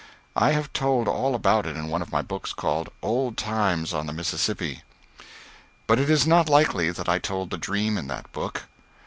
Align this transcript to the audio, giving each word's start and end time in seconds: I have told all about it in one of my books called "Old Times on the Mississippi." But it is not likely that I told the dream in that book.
I 0.35 0.53
have 0.53 0.73
told 0.73 1.07
all 1.07 1.35
about 1.35 1.67
it 1.67 1.77
in 1.77 1.87
one 1.87 2.01
of 2.01 2.11
my 2.11 2.23
books 2.23 2.53
called 2.53 2.89
"Old 3.03 3.37
Times 3.37 3.93
on 3.93 4.07
the 4.07 4.13
Mississippi." 4.13 4.81
But 5.85 5.99
it 5.99 6.09
is 6.09 6.25
not 6.25 6.49
likely 6.49 6.89
that 6.89 7.07
I 7.07 7.19
told 7.19 7.51
the 7.51 7.57
dream 7.59 7.99
in 7.99 8.07
that 8.07 8.31
book. 8.31 8.63